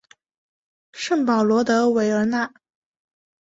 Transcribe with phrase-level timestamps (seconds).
[0.93, 2.51] 圣保罗德韦尔讷。